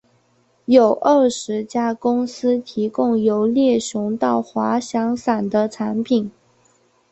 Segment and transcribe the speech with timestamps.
[0.65, 6.31] 有二十家公司提供由猎熊到滑翔伞的产品。